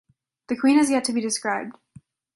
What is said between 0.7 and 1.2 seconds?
has yet to